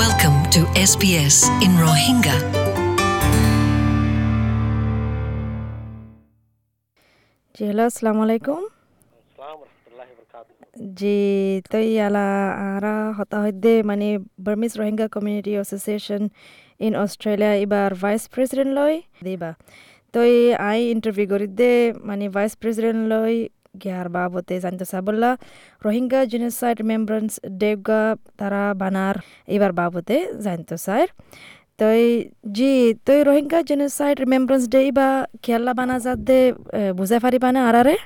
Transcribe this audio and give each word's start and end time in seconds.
Welcome 0.00 0.38
to 0.54 0.60
SBS 0.82 1.36
in 1.60 1.72
Rohingya. 1.76 2.36
জি 7.54 7.62
hello 7.68 7.84
আসসালামু 7.90 8.20
আলাইকুম 8.26 8.60
জি 10.98 11.18
তই 11.72 11.88
আলা 12.06 12.26
আরা 12.68 12.94
হতা 13.18 13.36
হইদে 13.44 13.74
মানে 13.90 14.08
Burmese 14.46 14.72
Rohingya 14.80 15.06
Community 15.16 15.52
Association 15.58 16.22
in 16.86 16.92
Australia 17.04 17.52
এবার 17.64 17.90
ভাইস 18.04 18.22
প্রেসিডেন্ট 18.34 18.72
লয় 18.78 18.96
দিবা 19.26 19.50
তই 20.14 20.32
আই 20.70 20.78
ইন্টারভিউ 20.94 21.26
করি 21.32 21.46
দে 21.60 21.72
মানে 22.08 22.24
ভাইস 22.36 22.52
প্রেসিডেন্ট 22.62 23.00
লয় 23.12 23.36
গিয়ার 23.74 24.08
বাবতে 24.16 24.54
জানতে 24.64 24.84
সাবল্লা 24.92 25.30
রোহিঙ্গা 25.84 26.20
জেনোসাইড 26.32 26.76
রিমেম্ব্রেন্স 26.82 27.30
ডেগা 27.62 28.02
তারা 28.38 28.62
বানার 28.82 29.16
এবার 29.54 29.72
বাবতে 29.80 30.16
জানতে 30.44 30.74
স্যার 30.86 31.08
তই 31.80 32.02
জি 32.56 32.72
তই 33.06 33.20
রোহিঙ্গা 33.28 33.60
জেনোসাইড 33.70 34.16
রিমেম্ব্রেন্স 34.24 34.64
ডে 34.74 34.80
ইবা 34.90 35.08
খেলা 35.44 35.72
বানা 35.78 35.96
যাত 36.04 36.18
দে 36.28 36.40
বুঝাই 36.98 37.20
পারিবা 37.24 37.48
না 37.54 37.60
আরারে 37.70 37.96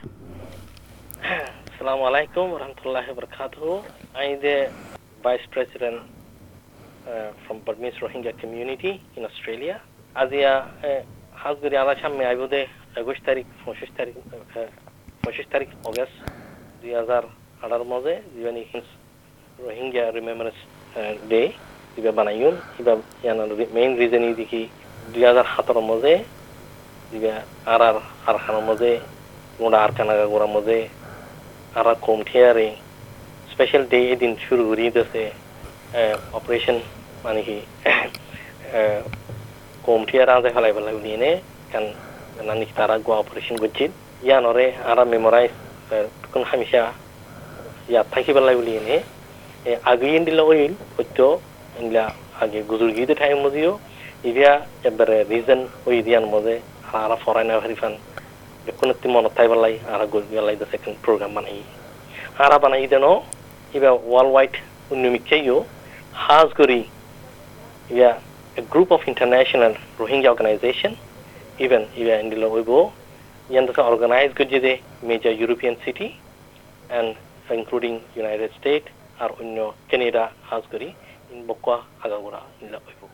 warahmatullahi 2.55 3.07
wabarakatuh. 3.07 3.85
I 4.15 4.24
am 4.24 4.41
the 4.41 4.57
Vice 5.23 5.46
President 5.51 5.96
uh, 7.07 7.30
from 7.45 7.57
Burmese 7.60 7.99
Rohingya 8.02 8.33
community 8.43 8.93
in 9.16 9.23
Australia. 9.24 9.77
আজিয়া 10.16 10.52
হাজ 11.43 11.57
গরি 11.62 11.77
আলা 11.83 11.95
আইব 12.30 12.43
দে 12.52 12.60
একুশ 13.01 13.19
তারিখ 13.29 13.46
পঁচিশ 13.65 13.91
তারিখ 13.99 14.15
পঁচিশ 15.24 15.46
তারিখ, 15.52 15.70
অগস্ট 15.91 16.16
দুই 16.80 16.92
হাজার 17.01 17.23
আঠারো 17.65 17.84
মজে 17.92 18.15
যিবানি 18.34 18.62
রোহিঙ্গা 19.59 20.05
রিমেম্বারেন্স 20.09 20.59
ডে 21.30 21.42
কিবা 21.95 22.12
বানাইন 22.19 22.55
কিবা 22.74 22.92
ইয়ানার 23.24 23.51
মেইন 23.77 23.92
রিজন 24.01 24.24
দেখি 24.41 24.62
দুই 25.12 25.23
হাজার 25.29 25.46
সতেরো 25.54 25.82
মজে 25.90 26.15
কিবা 27.10 27.34
আর 27.73 27.80
আর 27.88 27.96
আর 28.29 28.37
খানোর 28.45 28.65
মজে 28.68 28.93
মোটা 29.60 29.79
আর 29.84 29.90
কানাগা 29.96 30.26
গোড়ার 30.32 30.51
মজে 30.57 30.80
আর 31.79 31.87
আর 31.93 31.99
কমঠিয়ারে 32.06 32.68
স্পেশাল 33.52 33.82
ডে 33.93 33.99
এদিন 34.15 34.32
শুরু 34.46 34.62
করি 34.71 34.84
দিছে 34.96 35.24
অপারেশন 36.38 36.77
মানে 37.24 37.40
কি 37.46 37.56
কমঠিয়ার 39.87 40.29
আজে 40.37 40.51
ফেলাই 40.54 40.73
ফেলাই 40.77 40.95
উলিয়ে 40.99 41.18
নে। 41.23 41.30
কান 41.73 41.84
নানি 42.49 42.65
তারা 42.79 42.95
গোয়া 43.06 43.18
অপারেশন 43.23 43.56
করছি 43.62 43.84
ইয়ানরে 44.26 44.66
আর 44.90 44.98
মেমোরাইজ 45.12 45.52
কোন 46.32 46.43
হামিশা 46.51 46.82
ইয়াত 47.90 48.07
থাকি 48.12 48.30
পেলাই 48.37 48.56
উলিয়ে 48.60 48.80
নে 48.87 48.96
আগে 49.90 50.06
দিল 50.26 50.38
ওইল 50.51 50.74
হইত 50.96 51.18
ইনলা 51.80 52.04
আগে 52.43 52.59
গুজুর 52.71 52.90
গিয়ে 52.96 53.15
ঠাই 53.21 53.32
মজিও 53.45 53.73
ইভিয়া 54.29 54.52
এবারে 54.88 55.18
রিজন 55.30 55.60
ওই 55.88 55.96
দিয়ান 56.06 56.24
মজে 56.32 56.56
আর 56.98 57.10
ফরাইনা 57.24 57.54
হারিফান 57.65 57.95
কোনো 58.79 58.93
মনত 59.15 59.32
থাই 59.37 59.46
পেলাই 59.52 59.74
আর 59.93 60.01
গল 60.12 60.23
পেলাই 60.30 60.56
দে 60.60 60.66
সেকেন্ড 60.73 60.96
প্রোগ্রাম 61.04 61.30
বানাই। 61.37 61.62
আর 62.45 62.52
বানাই 62.62 62.87
দেন 62.93 63.06
ইবা 63.76 63.90
ওয়ার্ল্ড 64.09 64.32
ওয়াইড 64.34 64.54
উন্নমিকাইও 64.94 65.56
হাজ 66.25 66.49
করি 66.59 66.81
ইয়া 67.99 68.12
a 68.56 68.62
group 68.62 68.91
of 68.93 69.03
international 69.12 69.75
Rohingya 69.99 70.28
organization, 70.28 70.97
even 71.59 71.88
even 71.97 72.16
in 72.21 72.31
the 72.31 72.37
Loibo, 73.50 73.66
Yandasa 73.66 73.84
organized 73.84 74.34
Gujide 74.34 74.81
major 75.03 75.31
European 75.31 75.76
city 75.84 76.16
and 76.91 77.16
including 77.50 78.00
United 78.16 78.53
States 78.54 78.88
Unyo 79.20 79.75
Canada 79.88 80.31
Hasguri 80.50 80.94
in 81.32 81.47
Bokwa 81.47 81.82
Agagura 82.03 82.42
in 82.60 82.70
the 82.70 82.78
Loibo. 82.78 83.09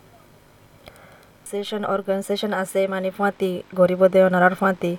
Session 1.50 1.82
organisation 1.84 2.52
আছে 2.62 2.80
মানে 2.94 3.10
ফাঁতি 3.18 3.50
গরিব 3.78 4.02
দেও 4.14 4.26
নারার 4.34 4.54
ফাঁতি 4.60 4.92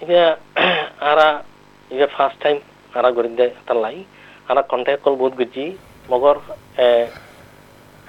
Iga 0.00 0.24
ara 1.00 1.28
iga 1.90 2.06
first 2.16 2.38
time 2.44 2.60
ara 2.94 3.10
gorinde 3.16 3.46
talai 3.68 3.98
ara 4.50 4.62
contact 4.72 5.00
call 5.04 5.14
বহুত 5.20 5.34
গুজি 5.40 5.66
মগর 6.12 6.36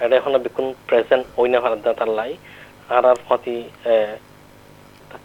এটা 0.02 0.14
এখন 0.20 0.32
বিকুন 0.46 0.66
present 0.88 1.24
ওইনা 1.40 1.58
Bharat 1.64 1.86
তাল্লাই 2.00 2.32
আর 2.94 3.04
আর 3.10 3.18
ফতি 3.28 3.56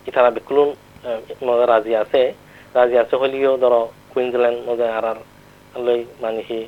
ইতারা 0.09 0.29
বিকুলুন 0.37 0.69
মগর 1.47 1.67
রাজি 1.73 1.93
আছে। 2.03 2.21
রাজি 2.77 2.95
আছে 3.03 3.15
হলিও 3.21 3.53
ধরো 3.63 3.81
কুইন্সল্যান্ড 4.11 4.59
মজা 4.67 4.87
আর 4.97 5.05
আর 5.11 5.19
লই 5.85 6.01
মানে 6.21 6.41
কি 6.47 6.59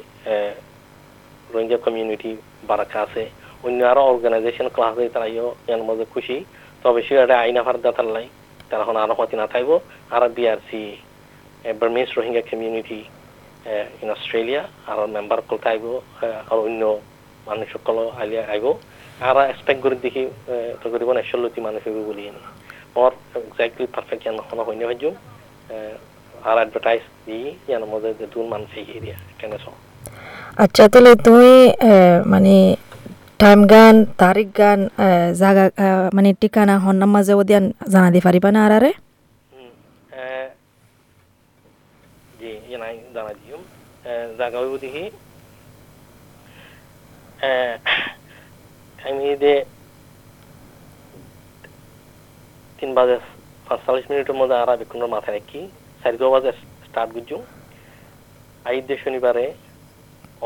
রোহিঙ্গা 1.54 1.78
কমিউনিটি 1.86 2.32
বারাকা 2.70 2.98
আছে। 3.06 3.24
অন্য 3.66 3.80
আরও 3.92 4.02
অর্গানাইজেশন 4.12 4.68
ক্লাস 4.76 4.96
তারা 5.14 5.28
ইও 5.36 5.48
ইয়ার 5.68 5.84
মধ্যে 5.88 6.06
খুশি। 6.14 6.38
তবে 6.84 7.00
সে 7.08 7.14
এটা 7.24 7.36
আইনা 7.44 7.62
ভারত 7.68 7.86
তাল্লাই 7.98 8.28
তারা 8.70 8.82
এখন 8.86 8.98
আরও 9.04 9.14
হতি 9.20 9.36
না 9.42 9.46
থাকব 9.54 9.72
আর 10.14 10.22
BRC 10.36 10.84
Burmese 11.80 12.10
Rohingya 12.18 12.42
community 12.50 13.00
in 14.04 14.10
Australia 14.16 14.62
R 14.90 14.98
member 15.16 15.40
কল 15.48 15.58
থাকব 15.66 15.86
আর 16.52 16.58
অন্য 16.68 16.82
মানুষ 17.48 17.68
সকল 17.74 17.98
আলিয়া 18.22 18.44
আইব 18.54 18.66
আর 19.28 19.36
এক্সপেক্ট 19.52 19.80
করে 19.84 19.96
দেখি 20.06 20.24
তো 20.82 20.86
কৰিব 20.94 21.10
নেচলতি 21.18 21.60
মানুহ 21.66 21.82
হইব 21.86 21.98
বুলি 22.08 22.24
মোৰ 22.96 23.12
এক্সাক্টলি 23.40 23.86
পারফেক্ট 23.96 24.22
ইয়ান 24.26 24.36
নহ'ব 24.40 24.60
হইনে 24.68 24.86
হইজুম 24.90 25.14
আর 26.50 26.58
এডভার্টাইজ 26.64 27.04
দি 27.26 27.40
ইয়ান 27.70 27.84
মধ্যে 27.92 28.12
যে 28.20 28.26
দুন 28.34 28.46
মানুষ 28.54 28.72
এই 28.82 29.00
দিয়া 29.04 29.18
কেনে 29.40 29.58
আচ্ছা 30.64 30.84
তাহলে 30.94 31.12
তুমি 31.26 31.54
মানে 32.34 32.56
টাইম 33.42 33.60
গান 33.74 33.96
তারিখ 34.22 34.50
গান 34.60 34.80
জাগা 35.42 35.66
মানে 36.16 36.30
ঠিকানা 36.42 36.76
হন্নার 36.86 37.12
মাঝে 37.16 37.34
ওদিয়ান 37.42 37.66
জানা 37.94 38.10
দি 38.16 38.20
পারিবা 38.28 38.50
না 38.56 38.60
আরারে 38.68 38.92
জি 42.40 42.52
ইয়ানাই 42.70 42.96
জানা 43.16 43.32
দিম। 43.40 43.62
জাগা 44.40 44.60
দেখি 44.84 45.04
আমি 49.00 49.28
দে 49.44 49.54
তিন 52.80 52.90
বাজে 52.98 53.18
পাঁচচল্লিশ 53.68 54.06
মিনিটের 54.12 54.40
মধ্যে 54.40 54.56
আর 54.62 54.70
বিক্ষুণ্ণর 54.82 55.14
মাথায় 55.16 55.36
রাখি। 55.38 55.62
চারি 56.02 56.18
বাজে 56.34 56.52
স্টার্ট 56.88 57.10
করছু 57.16 57.38
আই 58.68 58.78
দে 58.88 58.96
শনিবারে 59.04 59.46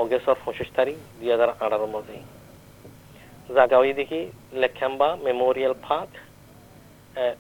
অগস্টর 0.02 0.38
পঁচিশ 0.44 0.70
তারিখ 0.78 0.98
দুই 1.20 1.30
হাজার 1.34 1.50
আঠারোর 1.64 1.94
মধ্যে। 1.96 2.18
জাগাওই 3.56 3.94
দেখি 4.00 4.22
লেখাম্বা 4.62 5.10
মেমোরিয়াল 5.28 5.76
পার্ক 5.86 6.12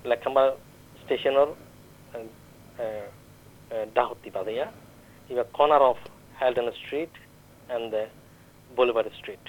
লেখাম্বা 0.10 0.44
স্টেশনের 1.02 1.50
ডাহতি 3.96 4.30
বাদেয়া 4.36 4.66
ইবা 5.32 5.44
corner 5.58 5.84
of 5.92 6.00
Heldon 6.40 6.68
street 6.80 7.14
and 7.70 7.86
the 7.94 8.04
Bolivar 8.78 9.06
street 9.20 9.46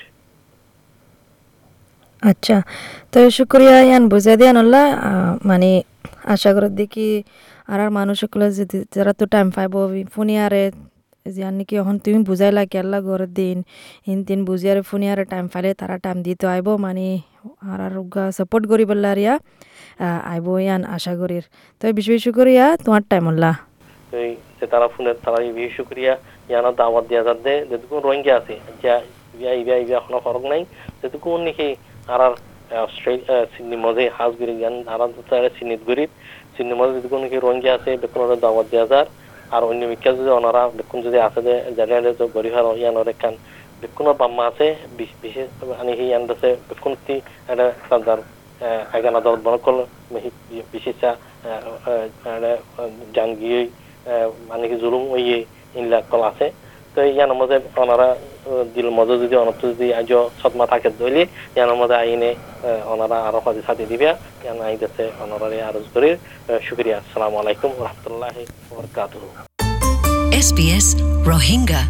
আচ্ছা 2.23 2.57
তো 3.13 3.19
শুক্রিয়া, 3.39 3.77
ইয়ান, 3.89 4.05
বুঝাই 4.13 4.37
দিয়া 4.41 4.53
নল্লা 4.59 4.83
মানে 5.51 5.71
আশা 6.35 6.51
করি 6.55 6.69
দেখি 6.81 7.09
আর 7.73 7.79
আর 7.85 7.91
মানুষ 7.99 8.17
সকলে 8.23 8.47
যদি 8.59 8.77
যারা 8.95 9.13
তো 9.21 9.25
টাইম 9.35 9.49
পাইব, 9.57 9.75
ফোনিয়ারে 10.15 10.65
জিয়ান 11.35 11.55
নাকি 11.59 11.75
এখন 11.83 11.97
তুমি 12.05 12.21
বুঝাইলা 12.29 12.63
কেল্লা 12.73 12.99
ঘরের 13.07 13.33
দিন, 13.39 13.59
ইন 14.11 14.19
দিন 14.29 14.41
বুঝিয়ারে 14.49 14.83
ফোনিয়ারে 14.91 15.25
টাইম 15.33 15.47
পাইলে 15.53 15.71
তারা 15.81 15.97
টাইম 16.05 16.19
দিতে 16.27 16.45
আইব 16.55 16.69
মানে 16.85 17.07
আর 17.71 17.81
আর 17.87 17.95
সাপোর্ট 18.39 18.65
করি 18.71 18.85
বললা 18.91 19.09
আরিয়া 19.15 19.35
আইব 20.33 20.47
ইয়ান, 20.65 20.83
আশা 20.97 21.13
করির 21.21 21.45
তো 21.79 21.83
বেশি 21.99 22.11
বেশি 22.17 22.31
করিয়া 22.39 22.65
তোমার 22.85 23.03
টাইম 23.11 23.27
যে 24.59 24.67
তারা 24.73 24.87
ফোনের 24.95 25.17
তারা 25.25 25.39
বিশেষ 25.57 25.73
শুক্রিয়া 25.79 26.13
ইয়ানা 26.51 26.71
দাওয়াত 26.81 27.05
দিয়া 27.11 27.23
যাতে 27.29 27.53
যেটুকু 27.71 27.95
রোহিঙ্গা 28.07 28.35
আছে 28.41 28.55
ইয়া 28.83 28.97
ইয়া 29.41 29.53
ইয়া, 29.67 29.77
এখনও 30.01 30.21
ফরক 30.25 30.45
নাই, 30.53 30.63
যেটুকু 31.01 31.29
নাকি 31.47 31.69
অস্ট্রেলিয়া 32.87 33.37
সিডনি 33.53 33.77
মধ্যে 33.85 34.05
হাজ 34.17 34.33
গরি 34.41 34.55
জ্ঞান 34.61 34.75
আর 34.93 35.01
তারা 35.31 35.49
সিনিত 35.59 35.81
গরিব 35.89 36.11
সিডনি 36.55 36.75
মধ্যে 36.79 36.95
যেটুকু 36.97 37.17
নাকি 37.23 37.37
রোহিঙ্গা 37.45 37.73
আছে, 37.79 37.91
বেকুন 38.03 38.21
ওরা 38.25 38.37
দাওয়াত 38.45 38.67
দিয়া 38.73 38.85
যার। 38.93 39.07
আর 39.55 39.63
অন্য 39.71 39.83
মিকা 39.91 40.11
যদি 40.19 40.31
ওনারা 40.39 40.63
বেকুন 40.79 40.99
যদি 41.07 41.19
আছে 41.27 41.41
যে 41.47 41.55
জানিয়ে 41.77 42.13
তো 42.21 42.25
গরিব 42.35 42.55
আর 42.61 42.67
ইয়ানোর 42.81 43.09
একখান 43.13 43.35
বেকুনের 43.81 44.17
বাম্মা 44.21 44.43
আছে 44.51 44.67
বিশেষ 45.23 45.49
সেই 45.99 46.09
ইয়ান 46.11 46.23
আছে, 46.35 46.49
বেকুন 46.69 46.93
এটা 47.53 47.65
তার 48.07 48.21
এগানা 48.97 49.21
দল 49.27 49.37
বনকল 49.45 49.77
বিশেষা 50.75 51.11
জাঙ্গিয়ে 53.17 53.61
মানে 54.49 54.65
কি 54.71 54.77
জুলুম 54.83 55.03
ওই 55.15 55.25
ইনলা 55.79 55.99
কল 56.13 56.23
আছে। 56.31 56.47
তো 56.95 57.01
ইয়ার 57.15 57.33
মধ্যে 57.41 57.57
ওনারা 57.83 58.09
দিল 58.75 58.87
মধ্যে 58.99 59.15
যদি 59.23 59.35
অনত 59.43 59.61
যদি 59.73 59.87
আজ 60.01 60.11
সদমা 60.41 60.67
থাকে 60.73 60.89
দলি 61.01 61.23
ইয়ার 61.57 61.79
মধ্যে 61.81 61.97
আইনে 62.03 62.31
ওনারা 62.93 63.17
আরও 63.29 63.41
হজে 63.45 63.63
সাথে 63.69 63.85
দিবে, 63.91 64.09
ইয়ান 64.45 64.59
আইতেছে 64.69 65.05
ওনারা 65.23 65.47
আরজ 65.71 65.87
করি 65.95 66.09
শুক্রিয়া 66.67 66.97
আসসালামু 67.03 67.37
আলাইকুম 67.43 67.71
রহমতুল্লাহ 67.85 68.31
বরকাতুহ 68.71 69.25
SBS 70.49 70.87
Rohingya. 71.31 71.83